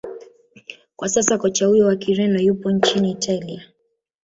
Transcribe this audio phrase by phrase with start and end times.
[0.95, 3.63] kwa sasa kocha huyo wa kireno yupo nchini italia